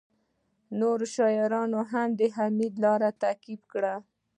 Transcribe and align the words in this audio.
نورو 0.79 1.05
شاعرانو 1.15 1.79
هم 1.91 2.09
د 2.19 2.21
حمید 2.35 2.73
لاره 2.83 3.09
تعقیب 3.21 3.61
کړه 3.71 3.93